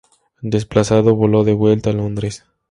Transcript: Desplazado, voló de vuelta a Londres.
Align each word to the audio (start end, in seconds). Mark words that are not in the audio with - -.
Desplazado, 0.55 1.15
voló 1.15 1.43
de 1.43 1.53
vuelta 1.53 1.91
a 1.91 1.93
Londres. 1.93 2.43